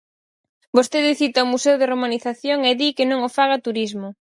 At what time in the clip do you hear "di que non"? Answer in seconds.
2.79-3.19